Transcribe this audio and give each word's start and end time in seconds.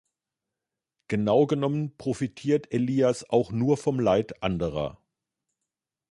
Genau 1.09 1.45
genommen 1.45 1.95
profitiert 1.95 2.73
Elias 2.73 3.29
auch 3.29 3.51
nur 3.51 3.77
vom 3.77 3.99
Leid 3.99 4.41
anderer. 4.41 4.97